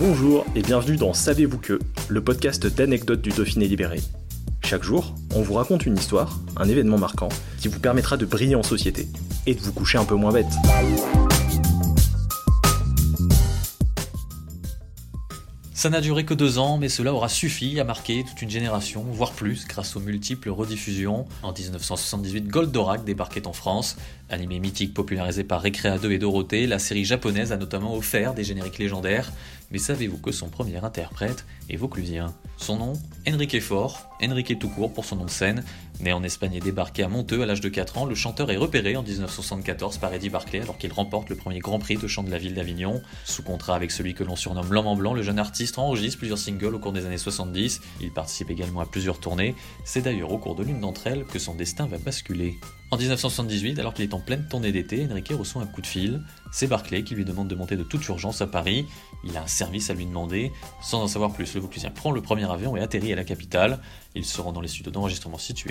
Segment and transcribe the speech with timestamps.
[0.00, 1.78] Bonjour et bienvenue dans Savez-vous que,
[2.08, 4.00] le podcast d'anecdotes du Dauphiné libéré.
[4.64, 7.28] Chaque jour, on vous raconte une histoire, un événement marquant,
[7.58, 9.08] qui vous permettra de briller en société
[9.44, 10.46] et de vous coucher un peu moins bête.
[15.74, 19.02] Ça n'a duré que deux ans, mais cela aura suffi à marquer toute une génération,
[19.02, 21.26] voire plus, grâce aux multiples rediffusions.
[21.42, 23.96] En 1978, Goldorak débarquait en France.
[24.28, 28.44] Animé mythique popularisé par Recrea 2 et Dorothée, la série japonaise a notamment offert des
[28.44, 29.32] génériques légendaires.
[29.70, 32.34] Mais savez-vous que son premier interprète est vauclusien?
[32.56, 32.92] Son nom?
[33.28, 35.64] Enrique Fort, Enrique tout court pour son nom de scène.
[36.00, 38.56] Né en Espagne et débarqué à Monteux à l'âge de 4 ans, le chanteur est
[38.56, 42.22] repéré en 1974 par Eddie Barclay alors qu'il remporte le premier Grand Prix de chant
[42.22, 43.02] de la ville d'Avignon.
[43.26, 46.38] Sous contrat avec celui que l'on surnomme L'Homme en Blanc, le jeune artiste enregistre plusieurs
[46.38, 47.82] singles au cours des années 70.
[48.00, 49.54] Il participe également à plusieurs tournées.
[49.84, 52.58] C'est d'ailleurs au cours de l'une d'entre elles que son destin va basculer.
[52.92, 56.22] En 1978, alors qu'il est en pleine tournée d'été, Enrique reçoit un coup de fil.
[56.50, 58.84] C'est Barclay qui lui demande de monter de toute urgence à Paris.
[59.22, 60.50] Il a un service à lui demander.
[60.82, 63.80] Sans en savoir plus, le Vauclusien prend le premier avion et atterrit à la capitale.
[64.16, 65.70] Il se rend dans les studios d'enregistrement situés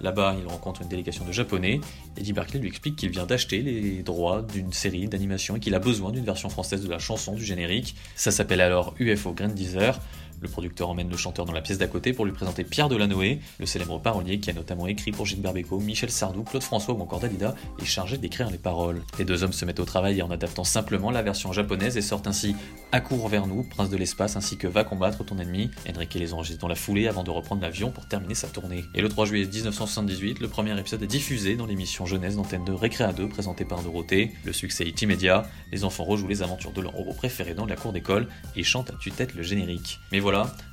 [0.00, 1.80] Là-bas, il rencontre une délégation de japonais.
[2.16, 5.78] Eddie Barclay lui explique qu'il vient d'acheter les droits d'une série d'animation et qu'il a
[5.78, 7.96] besoin d'une version française de la chanson du générique.
[8.16, 10.00] Ça s'appelle alors UFO Grandizer.
[10.40, 13.40] Le producteur emmène le chanteur dans la pièce d'à côté pour lui présenter Pierre Delanoë,
[13.58, 17.00] le célèbre parolier qui a notamment écrit pour Gilles Bécaud, Michel Sardou, Claude François ou
[17.00, 19.02] encore Dalida et chargé d'écrire les paroles.
[19.18, 22.26] Les deux hommes se mettent au travail en adaptant simplement la version japonaise et sortent
[22.26, 22.54] ainsi
[22.92, 25.70] Accours vers nous, Prince de l'espace ainsi que Va combattre ton ennemi.
[25.88, 28.84] Enrique les enregistre dans la foulée avant de reprendre l'avion pour terminer sa tournée.
[28.94, 32.72] Et le 3 juillet 1978, le premier épisode est diffusé dans l'émission jeunesse d'antenne de
[32.72, 34.32] Récréa 2 présentée par Dorothée.
[34.44, 37.76] Le succès est immédiat, les enfants rejouent les aventures de leur héros préféré dans la
[37.76, 40.00] cour d'école et chantent à tue-tête le générique.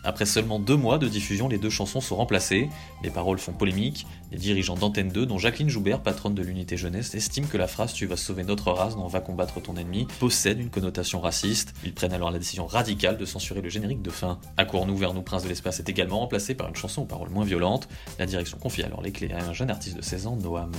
[0.04, 2.70] Après seulement deux mois de diffusion, les deux chansons sont remplacées.
[3.04, 4.06] Les paroles font polémique.
[4.32, 7.94] Les dirigeants d'Antenne 2, dont Jacqueline Joubert, patronne de l'unité jeunesse, estiment que la phrase
[7.94, 11.74] Tu vas sauver notre race dans Va combattre ton ennemi possède une connotation raciste.
[11.84, 14.40] Ils prennent alors la décision radicale de censurer le générique de fin.
[14.58, 17.46] Accours-nous vers nous, Prince de l'espace est également remplacé par une chanson aux paroles moins
[17.46, 17.88] violentes.
[18.20, 20.72] La direction confie alors les clés à un jeune artiste de 16 ans, Noam.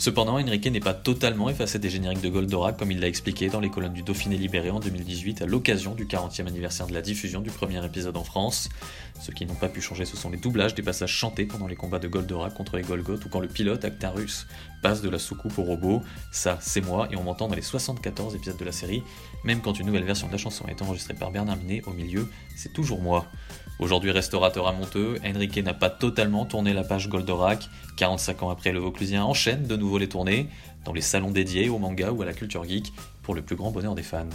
[0.00, 3.60] Cependant, Enrique n'est pas totalement effacé des génériques de Goldorak comme il l'a expliqué dans
[3.60, 7.42] les colonnes du Dauphiné libéré en 2018 à l'occasion du 40e anniversaire de la diffusion
[7.42, 8.70] du premier épisode en France.
[9.20, 11.76] Ce qui n'ont pas pu changer, ce sont les doublages des passages chantés pendant les
[11.76, 14.46] combats de Goldorak contre les Golgoth ou quand le pilote Actarus
[14.82, 16.02] passe de la soucoupe au robot.
[16.32, 19.02] Ça, c'est moi et on m'entend dans les 74 épisodes de la série.
[19.44, 22.26] Même quand une nouvelle version de la chanson est enregistrée par Bernard Minet, au milieu,
[22.56, 23.26] c'est toujours moi.
[23.80, 27.66] Aujourd'hui restaurateur à Monteux, Enrique n'a pas totalement tourné la page Goldorak.
[27.96, 30.48] 45 ans après, le Vauclusien enchaîne de nouveau les tournées
[30.84, 32.92] dans les salons dédiés au manga ou à la culture geek
[33.22, 34.28] pour le plus grand bonheur des fans.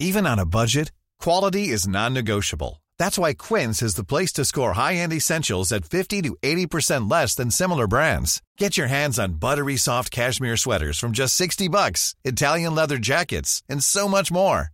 [0.00, 2.82] Even on a budget, quality is non-negotiable.
[2.98, 7.36] That's why Quince is the place to score high-end essentials at 50 to 80% less
[7.36, 8.42] than similar brands.
[8.58, 13.62] Get your hands on buttery soft cashmere sweaters from just 60 bucks, Italian leather jackets,
[13.68, 14.73] and so much more.